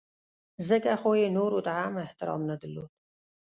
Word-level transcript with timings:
ځکه 0.69 0.91
خو 1.01 1.11
یې 1.21 1.27
نورو 1.37 1.59
ته 1.65 1.71
هم 1.79 1.93
احترام 2.05 2.41
نه 2.49 2.55
درلود. 2.61 2.91